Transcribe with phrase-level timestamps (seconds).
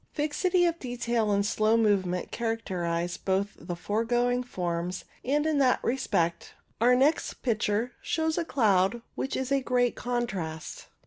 [0.13, 6.55] Fixity of detail and slow movement characterize both the foregoing forms, and in that respect
[6.81, 10.87] our next picture (Plate 72) shows a cloud which is a great contrast.